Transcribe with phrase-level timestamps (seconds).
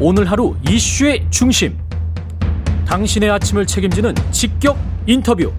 [0.00, 1.76] 오늘 하루 이슈의 중심.
[2.86, 5.52] 당신의 아침을 책임지는 직격 인터뷰.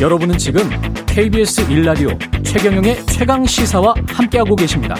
[0.00, 0.62] 여러분은 지금
[1.06, 2.10] KBS 일라디오
[2.44, 4.94] 최경영의 최강 시사와 함께하고 계십니다.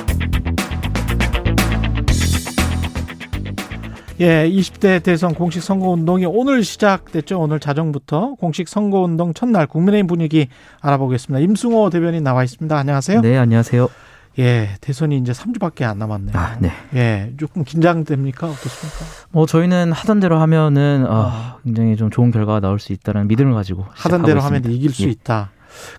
[4.19, 7.39] 예, 20대 대선 공식 선거운동이 오늘 시작됐죠.
[7.39, 10.49] 오늘 자정부터 공식 선거운동 첫날 국민의힘 분위기
[10.81, 11.45] 알아보겠습니다.
[11.45, 12.77] 임승호 대변인 나와 있습니다.
[12.77, 13.21] 안녕하세요.
[13.21, 13.89] 네, 안녕하세요.
[14.39, 16.37] 예, 대선이 이제 3주밖에 안 남았네요.
[16.37, 16.73] 아, 네.
[16.95, 18.49] 예, 조금 긴장됩니까?
[18.49, 19.05] 어떻습니까?
[19.31, 23.87] 뭐 저희는 하던 대로 하면은 아, 굉장히 좀 좋은 결과가 나올 수 있다는 믿음을 가지고
[23.91, 24.67] 하던 대로 있습니다.
[24.67, 25.09] 하면 이길 수 예.
[25.09, 25.51] 있다.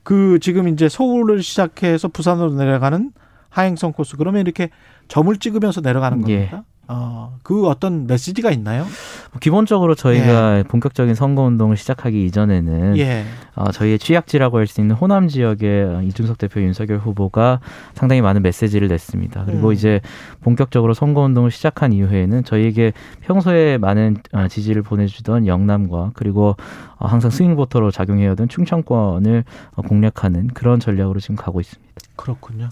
[0.04, 3.12] 그 지금 이제 서울을 시작해서 부산으로 내려가는
[3.50, 4.70] 하행성 코스 그러면 이렇게
[5.08, 6.36] 점을 찍으면서 내려가는 예.
[6.48, 6.64] 겁니까?
[6.88, 8.84] 어, 그 어떤 메시지가 있나요?
[8.84, 13.26] 뭐 기본적으로 저희가 본격적인 선거 운동을 시작하기 이전에는 예.
[13.56, 17.60] 어, 저희의 취약지라고 할 수 있는 호남 지역의 이준석 대표, 윤석열 후보가
[17.94, 19.46] 상당히 많은 메시지를 냈습니다.
[19.46, 19.74] 그리고 음.
[19.74, 20.02] 이제
[20.42, 26.56] 본격적으로 선거 운동을 시작한 이후에는 저희에게 평소에 많은 어, 지지를 보내주던 영남과 그리고
[26.98, 29.44] 어, 항상 스윙보터로 작용해오던 충청권을
[29.76, 31.94] 어, 공략하는 그런 전략으로 지금 가고 있습니다.
[32.16, 32.70] 그렇군요.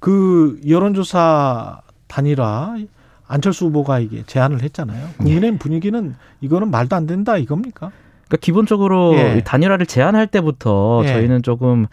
[0.00, 2.76] 그 여론조사 단일화
[3.26, 5.08] 안철수 후보가 이게 제안을 했잖아요.
[5.18, 7.90] 국민의힘 분위기는 이거는 말도 안 된다 이겁니까?
[8.26, 9.38] 그러니까 기본적으로 예.
[9.38, 11.08] 이 단일화를 제안할 때부터 예.
[11.08, 11.86] 저희는 조금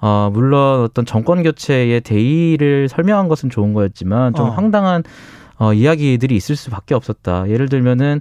[0.00, 4.50] 어 물론 어떤 정권 교체의 대의를 설명한 것은 좋은 거였지만 좀 어.
[4.50, 5.02] 황당한
[5.58, 7.48] 어 이야기들이 있을 수밖에 없었다.
[7.48, 8.20] 예를 들면은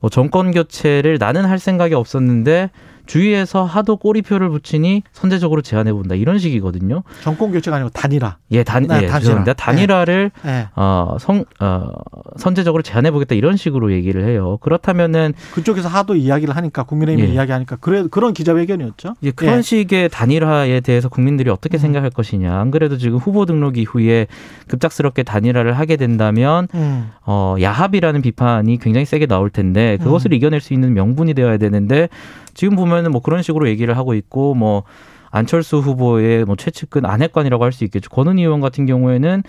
[0.00, 2.70] 뭐 정권 교체를 나는 할 생각이 없었는데
[3.10, 7.02] 주위에서 하도 꼬리표를 붙이니 선제적으로 제안해 본다 이런 식이거든요.
[7.22, 8.36] 정권 교체가 아니고 단일화.
[8.52, 9.18] 예, 단, 네, 예, 단일화.
[9.18, 9.52] 죄송합니다.
[9.54, 10.68] 단일화를 예.
[10.76, 11.88] 어, 성, 어,
[12.36, 14.58] 선제적으로 제안해 보겠다 이런 식으로 얘기를 해요.
[14.60, 17.34] 그렇다면은 그쪽에서 하도 이야기를 하니까 국민의힘이 예.
[17.34, 19.14] 이야기하니까 그래 그런 기자회견이었죠.
[19.20, 19.62] 이제 그런 예.
[19.62, 21.80] 식의 단일화에 대해서 국민들이 어떻게 음.
[21.80, 22.60] 생각할 것이냐.
[22.60, 24.28] 안 그래도 지금 후보 등록 이후에
[24.68, 27.10] 급작스럽게 단일화를 하게 된다면 음.
[27.26, 30.34] 어, 야합이라는 비판이 굉장히 세게 나올 텐데 그것을 음.
[30.34, 32.08] 이겨낼 수 있는 명분이 되어야 되는데
[32.54, 34.84] 지금 보면은 뭐 그런 식으로 얘기를 하고 있고 뭐
[35.30, 38.10] 안철수 후보의 뭐 최측근 안핵관이라고 할 수 있겠죠.
[38.10, 39.42] 권은희 의원 같은 경우에는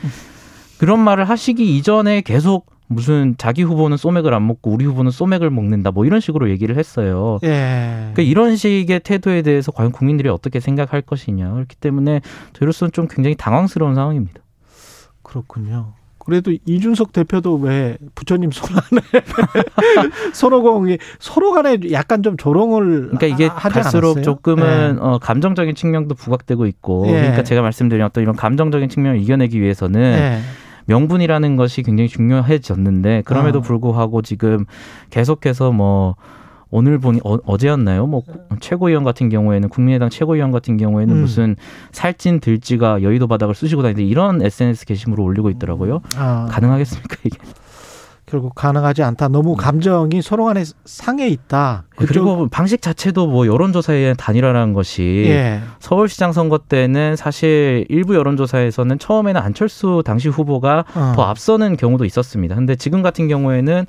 [0.78, 5.92] 그런 말을 하시기 이전에 계속 무슨 자기 후보는 소맥을 안 먹고 우리 후보는 소맥을 먹는다
[5.92, 7.40] 뭐 이런 식으로 얘기를 했어요.
[7.44, 8.12] 예.
[8.14, 12.22] 그러니까 이런 식의 태도에 대해서 과연 국민들이 어떻게 생각할 것이냐 그렇기 때문에
[12.54, 14.42] 저희로서는 좀 굉장히 당황스러운 상황입니다.
[15.24, 15.94] 그렇군요.
[16.26, 19.24] 그래도 이준석 대표도 왜 부처님 손 안에
[20.34, 24.24] 손오공이 서로 간에 약간 좀 조롱을 그러니까 이게 갈수록 않았어요?
[24.24, 25.00] 조금은 예.
[25.00, 27.14] 어, 감정적인 측면도 부각되고 있고 예.
[27.14, 30.40] 그러니까 제가 말씀드린 어떤 이런 감정적인 측면을 이겨내기 위해서는 예.
[30.86, 33.62] 명분이라는 것이 굉장히 중요해졌는데 그럼에도 어.
[33.62, 34.66] 불구하고 지금
[35.10, 36.16] 계속해서 뭐
[36.72, 38.24] 오늘 보니 어, 제였나요뭐
[38.60, 41.22] 최고위원 같은 경우에는 국민의당 최고위원 같은 경우에는 음.
[41.22, 41.56] 무슨
[41.92, 46.02] 살찐 들쥐가 여의도 바닥을 쑤시고 다니는데 이런 SNS 게시물을 올리고 있더라고요.
[46.16, 47.38] 아, 가능하겠습니까 이게?
[48.32, 49.28] 결국 가능하지 않다.
[49.28, 51.84] 너무 감정이 서로 간에 상해 있다.
[51.98, 55.60] 그리고 방식 자체도 뭐 여론조사의 단일화라는 것이 예.
[55.80, 61.12] 서울시장 선거 때는 사실 일부 여론조사에서는 처음에는 안철수 당시 후보가 어.
[61.14, 62.56] 더 앞서는 경우도 있었습니다.
[62.56, 63.86] 근데 지금 같은 경우에는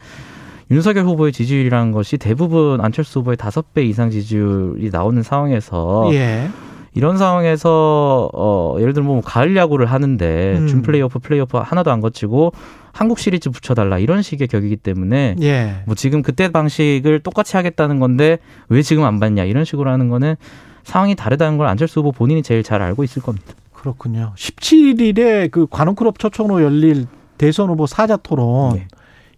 [0.73, 6.49] 윤석열 후보의 지지율이라는 것이 대부분 안철수 후보의 다섯 배 이상 지지율이 나오는 상황에서 예.
[6.95, 10.67] 이런 상황에서 어 예를 들면 뭐 가을 야구를 하는데 음.
[10.67, 12.53] 준 플레이오프 플레이오프 하나도 안 거치고
[12.93, 15.83] 한국 시리즈 붙여달라 이런 식의 격이기 때문에 예.
[15.87, 20.37] 뭐 지금 그때 방식을 똑같이 하겠다는 건데 왜 지금 안 받냐 이런 식으로 하는 거는
[20.85, 23.53] 상황이 다르다는 걸 안철수 후보 본인이 제일 잘 알고 있을 겁니다.
[23.75, 24.33] 그렇군요.
[24.37, 27.07] 17일에 그 관훈클럽 초청으로 열릴
[27.37, 28.87] 대선 후보 사자 토론 예.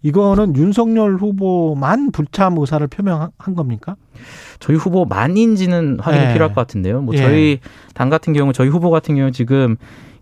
[0.04, 3.96] 이거는 윤석열 후보만 불참 의사를 표명한 겁니까?
[4.60, 6.32] 저희 후보 만인지는 확인이 예.
[6.34, 7.00] 필요할 것 같은데요.
[7.00, 7.18] 뭐 예.
[7.18, 7.58] 저희
[7.94, 9.76] 당 같은 경우 저희 후보 같은 경우 지금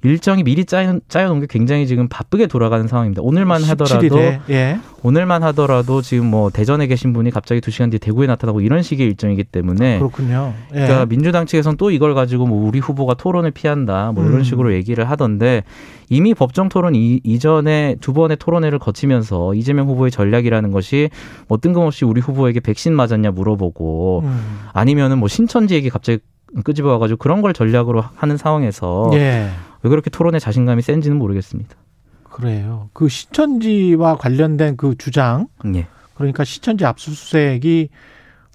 [0.04, 3.22] 일정이 미리 짜여, 짜여놓은 게 굉장히 지금 바쁘게 돌아가는 상황입니다.
[3.22, 4.80] 오늘만 하더라도 17일에 예.
[5.02, 9.06] 오늘만 하더라도 지금 뭐 대전에 계신 분이 갑자기 두 시간 뒤에 대구에 나타나고 이런 식의
[9.06, 10.54] 일정이기 때문에 그렇군요.
[10.74, 10.80] 예.
[10.80, 14.42] 그러니까 민주당 측에서는 또 이걸 가지고 뭐 우리 후보가 토론을 피한다 뭐 이런 음.
[14.42, 15.62] 식으로 얘기를 하던데
[16.08, 21.10] 이미 법정 토론 이, 이전에 두 번의 토론회를 거치면서 이재명 후보의 전략이라는 것이
[21.46, 24.40] 뭐 뜬금없이 우리 후보에게 백신 맞았냐 물어보고 음.
[24.72, 26.18] 아니면은 뭐 신천지 얘기 갑자기
[26.64, 29.48] 끄집어 와가지고 그런 걸 전략으로 하는 상황에서 예.
[29.82, 31.76] 왜 그렇게 토론에 자신감이 센지는 모르겠습니다.
[32.24, 32.88] 그래요.
[32.92, 35.86] 그 시천지와 관련된 그 주장 예.
[36.14, 37.88] 그러니까 시천지 압수수색이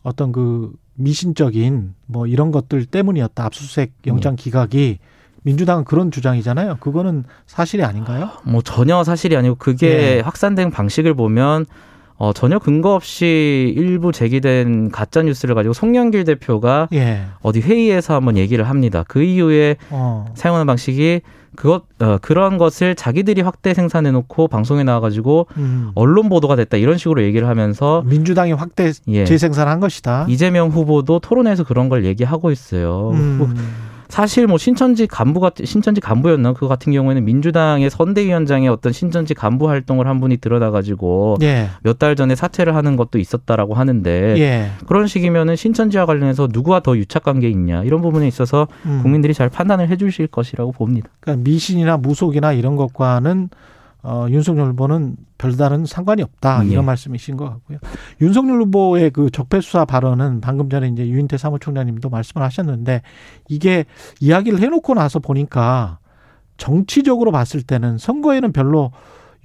[0.03, 3.45] 어떤 그 미신적인 뭐 이런 것들 때문이었다.
[3.45, 4.99] 압수수색 영장 기각이
[5.43, 6.77] 민주당은 그런 주장이잖아요.
[6.79, 8.31] 그거는 사실이 아닌가요?
[8.43, 10.19] 뭐 전혀 사실이 아니고 그게 예.
[10.21, 11.65] 확산된 방식을 보면
[12.17, 17.21] 어, 전혀 근거 없이 일부 제기된 가짜 뉴스를 가지고 송영길 대표가 예.
[17.41, 19.03] 어디 회의에서 한번 얘기를 합니다.
[19.07, 20.25] 그 이후에 어.
[20.35, 21.21] 사용하는 방식이
[21.55, 25.91] 그것 어, 그런 것을 자기들이 확대 생산해 놓고 방송에 나와 가지고 음.
[25.95, 29.25] 언론 보도가 됐다 이런 식으로 얘기를 하면서 민주당이 확대 예.
[29.25, 30.25] 재생산한 것이다.
[30.27, 33.11] 이재명 후보도 토론에서 그런 걸 얘기하고 있어요.
[33.37, 33.55] 뭐 음.
[34.09, 39.69] 사실 뭐 신천지 간부 같 신천지 간부였나 그 같은 경우에는 민주당의 선대위원장의 어떤 신천지 간부
[39.69, 41.69] 활동을 한 분이 드러나 가지고 예.
[41.83, 44.71] 몇달 전에 사퇴를 하는 것도 있었다라고 하는데 예.
[44.85, 49.01] 그런 식이면은 신천지와 관련해서 누구와 더 유착 관계 있냐 이런 부분에 있어서 음.
[49.01, 51.09] 국민들이 잘 판단을 해주실 것이라고 봅니다.
[51.19, 53.49] 그러니까 미신이나 무속이나 이런 것과는
[54.03, 56.85] 어, 윤석열 후보는 별다른 상관이 없다 이런 예.
[56.85, 57.79] 말씀이신 것 같고요.
[58.21, 63.01] 윤석열 후보의 그 적폐 수사 발언은 방금 전에 이제 유인태 사무총장님도 말씀을 하셨는데
[63.49, 63.85] 이게
[64.19, 65.99] 이야기를 해놓고 나서 보니까
[66.57, 68.91] 정치적으로 봤을 때는 선거에는 별로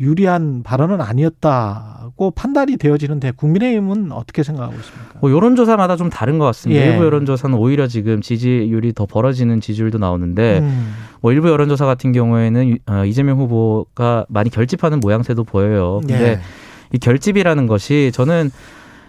[0.00, 5.18] 유리한 발언은 아니었다고 판단이 되어지는데 국민의힘은 어떻게 생각하고 있습니까?
[5.20, 6.82] 뭐 여론조사마다 좀 다른 것 같습니다.
[6.82, 6.90] 예.
[6.90, 10.92] 일부 여론조사는 오히려 지금 지지율이 더 벌어지는 지지율도 나오는데 음.
[11.20, 15.98] 뭐 일부 여론조사 같은 경우에는 유- 어, 이재명 후보가 많이 결집하는 모양새도 보여요.
[16.00, 16.40] 근데 예.
[16.92, 18.50] 이 결집이라는 것이 저는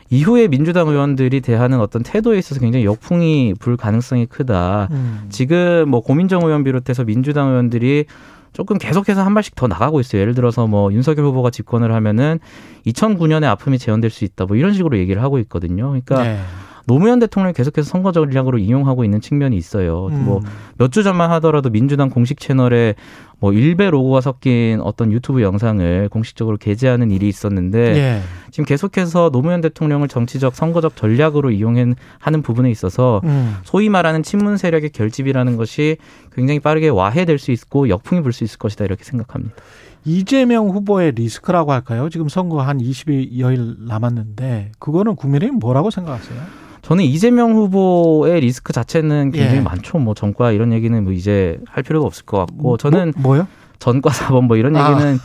[0.09, 4.89] 이후에 민주당 의원들이 대하는 어떤 태도에 있어서 굉장히 역풍이 불 가능성이 크다.
[4.91, 5.25] 음.
[5.29, 8.05] 지금 뭐 고민정 의원 비롯해서 민주당 의원들이
[8.53, 10.21] 조금 계속해서 한 발씩 더 나가고 있어요.
[10.21, 12.39] 예를 들어서 뭐 윤석열 후보가 집권을 하면은
[12.85, 14.45] 2009년에 아픔이 재현될 수 있다.
[14.45, 15.87] 뭐 이런 식으로 얘기를 하고 있거든요.
[15.87, 16.39] 그러니까 네.
[16.85, 20.07] 노무현 대통령이 계속해서 선거 전략으로 이용하고 있는 측면이 있어요.
[20.07, 20.25] 음.
[20.25, 22.95] 뭐몇 주 전만 하더라도 민주당 공식 채널에
[23.43, 28.21] 뭐 일베 로고가 섞인 어떤 유튜브 영상을 공식적으로 게재하는 일이 있었는데 예.
[28.51, 31.95] 지금 계속해서 노무현 대통령을 정치적 선거적 전략으로 이용하는
[32.41, 33.57] 부분에 있어서 음.
[33.65, 35.97] 소위 말하는 친문 세력의 결집이라는 것이
[36.31, 39.55] 굉장히 빠르게 와해될 수 있고 역풍이 불 수 있을 것이다 이렇게 생각합니다.
[40.05, 42.07] 이재명 후보의 리스크라고 할까요?
[42.09, 46.62] 지금 선거 한 20여일 남았는데 그거는 국민의힘 뭐라고 생각하세요?
[46.83, 49.61] 저는 이재명 후보의 리스크 자체는 굉장히 예.
[49.61, 49.97] 많죠.
[49.99, 53.47] 뭐 전과 이런 얘기는 뭐 이제 할 필요도 없을 것 같고 저는 뭐, 요
[53.79, 54.91] 전과 사범 뭐 이런 아.
[54.91, 55.17] 얘기는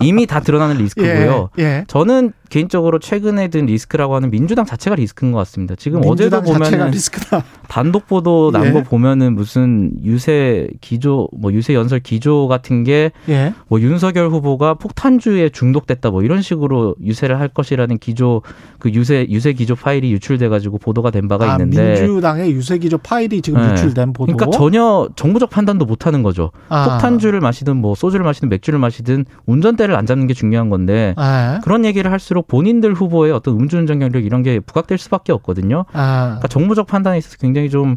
[0.00, 1.50] 이미 다 드러나는 리스크고요.
[1.58, 1.62] 예.
[1.62, 1.84] 예.
[1.86, 5.74] 저는 개인적으로 최근에 든 리스크라고 하는 민주당 자체가 리스크인 것 같습니다.
[5.74, 7.42] 지금 어제도 보면은 리스크다.
[7.66, 8.72] 단독 보도 난 예.
[8.72, 13.54] 거 보면은 무슨 유세 기조 뭐 유세 연설 기조 같은 게 예.
[13.68, 18.42] 뭐 윤석열 후보가 폭탄주에 중독됐다 뭐 이런 식으로 유세를 할 것이라는 기조
[18.78, 22.98] 그 유세 유세 기조 파일이 유출돼 가지고 보도가 된 바가 아, 있는데 민주당의 유세 기조
[22.98, 23.72] 파일이 지금 네.
[23.72, 24.36] 유출된 보도.
[24.36, 26.50] 그러니까 전혀 정부적 판단도 못 하는 거죠.
[26.68, 26.84] 아.
[26.90, 31.60] 폭탄주를 마시든 뭐 소주를 마시든 맥주를 마시든 운전 대를 안 잡는 게 중요한 건데 아.
[31.62, 35.84] 그런 얘기를 할수록 본인들 후보의 어떤 음주운전 경력 이런 게 부각될 수밖에 없거든요.
[35.92, 36.24] 아.
[36.26, 37.96] 그러니까 정부적 판단에 있어서 굉장히 좀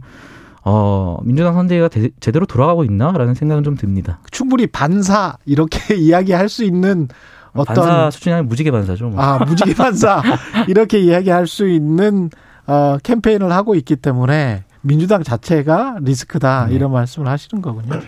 [0.64, 4.20] 어, 민주당 선대위가 대- 제대로 돌아가고 있나라는 생각은 좀 듭니다.
[4.32, 7.08] 충분히 반사 이렇게 이야기할 수 있는
[7.54, 9.10] 어떤 반사 수준이 아니라 무지개 반사죠.
[9.10, 9.22] 뭐.
[9.22, 10.22] 아 무지개 반사
[10.68, 12.30] 이렇게 이야기할 수 있는
[12.68, 16.76] 어, 캠페인을 하고 있기 때문에 민주당 자체가 리스크다 네.
[16.76, 18.00] 이런 말씀을 하시는 거군요.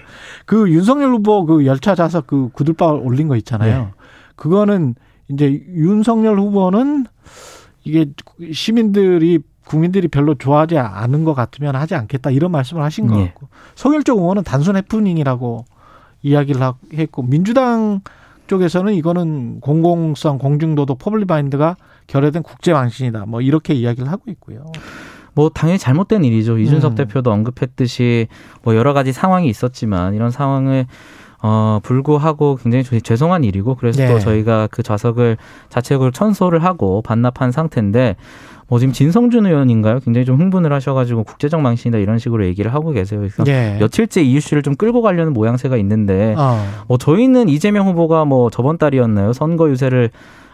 [0.45, 3.77] 그 윤석열 후보 그 열차 좌석 그 구둣발 올린 거 있잖아요.
[3.85, 3.87] 네.
[4.35, 4.95] 그거는
[5.29, 7.05] 이제 윤석열 후보는
[7.83, 8.05] 이게
[8.53, 13.25] 시민들이 국민들이 별로 좋아하지 않은 것 같으면 하지 않겠다 이런 말씀을 하신 것 예.
[13.27, 15.65] 같고 송일정 의원은 단순 해프닝이라고
[16.21, 17.99] 이야기를 하- 했고 민주당
[18.47, 21.75] 쪽에서는 이거는 공공성 공중도덕 public mind가
[22.07, 24.63] 결여된 국제 망신이다 뭐 이렇게 이야기를 하고 있고요.
[25.37, 26.57] 뭐 당연히 잘못된 일이죠.
[26.57, 26.95] 이준석 음.
[26.95, 28.27] 대표도 언급했듯이
[28.63, 30.87] 뭐 여러 가지 상황이 있었지만 이런 상황을
[31.43, 34.11] 어 불구하고 굉장히 죄- 죄송한 일이고 그래서 네.
[34.11, 35.37] 또 저희가 그 좌석을
[35.69, 38.15] 자책을 천소를 하고 반납한 상태인데
[38.67, 39.99] 뭐 지금 진성준 의원인가요?
[39.99, 43.19] 굉장히 좀 흥분을 하셔가지고 국제적 망신이다 이런 식으로 얘기를 하고 계세요.
[43.19, 43.77] 그래서 예.
[43.79, 46.59] 며칠째 이 이슈를 좀 끌고 가려는 모양새가 있는데 어.
[46.87, 49.33] 뭐 저희는 이재명 후보가 뭐 저번 달이었나요?
[49.33, 50.09] 선거 유세를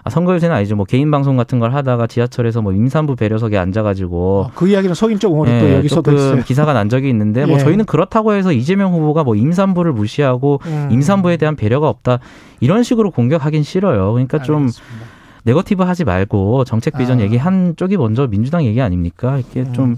[0.06, 0.76] 아 선거 유세는 아니죠.
[0.76, 5.32] 뭐 개인 방송 같은 걸 하다가 지하철에서 뭐 임산부 배려석에 앉아가지고 어, 그 이야기는 송일정
[5.32, 6.44] 의원이 또 예, 여기서도 조금.
[6.44, 7.60] 기사가 난 적이 있는데 뭐 예.
[7.60, 10.90] 저희는 그렇다고 해서 이재명 후보가 뭐 임산부를 무시하고 음.
[10.92, 12.20] 임산부에 대한 배려가 없다
[12.60, 14.12] 이런 식으로 공격하긴 싫어요.
[14.12, 15.06] 그러니까 좀 알겠습니다.
[15.46, 17.22] 네거티브 하지 말고 정책 비전 아.
[17.22, 19.38] 얘기 한 쪽이 먼저 민주당 얘기 아닙니까?
[19.38, 19.96] 이렇게 좀 음.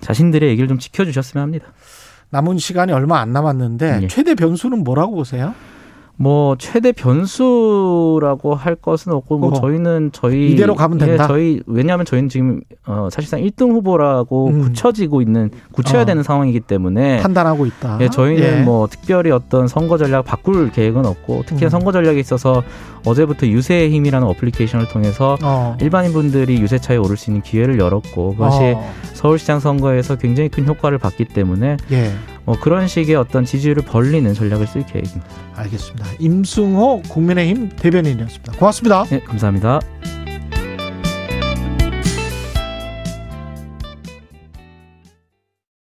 [0.00, 1.66] 자신들의 얘기를 좀 지켜주셨으면 합니다.
[2.30, 4.06] 남은 시간이 얼마 안 남았는데 예.
[4.08, 5.54] 최대 변수는 뭐라고 보세요?
[6.18, 9.60] 뭐 최대 변수라고 할 것은 없고 뭐 어.
[9.60, 11.24] 저희는 저희 이대로 가면 된다?
[11.24, 14.60] 예, 저희 왜냐하면 저희는 지금 어 사실상 1등 후보라고 음.
[14.62, 16.04] 굳혀지고 있는 굳혀야 어.
[16.06, 17.98] 되는 상황이기 때문에 판단하고 있다.
[18.00, 18.62] 예, 저희는 예.
[18.62, 21.68] 뭐 특별히 어떤 선거 전략 바꿀 계획은 없고 특히 음.
[21.68, 22.62] 선거 전략에 있어서
[23.04, 25.76] 어제부터 유세의 힘이라는 어플리케이션을 통해서 어.
[25.82, 28.92] 일반인 분들이 유세차에 오를 수 있는 기회를 열었고 그것이 어.
[29.12, 32.12] 서울시장 선거에서 굉장히 큰 효과를 봤기 때문에 예.
[32.46, 35.26] 뭐 그런 식의 어떤 지지율을 벌리는 전략을 쓸 계획입니다.
[35.56, 36.06] 알겠습니다.
[36.20, 38.52] 임승호 국민의힘 대변인이었습니다.
[38.52, 39.04] 고맙습니다.
[39.04, 39.80] 네, 감사합니다.